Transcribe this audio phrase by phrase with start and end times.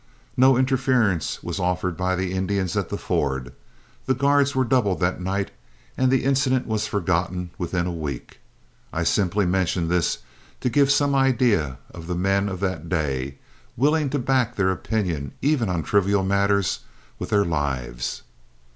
[0.35, 3.53] No interference was offered by the Indians at the ford,
[4.07, 5.51] the guards were doubled that night,
[5.95, 8.39] and the incident was forgotten within a week.
[8.91, 10.17] I simply mention this
[10.61, 13.37] to give some idea of the men of that day,
[13.77, 16.79] willing to back their opinions, even on trivial matters,
[17.19, 18.23] with their lives.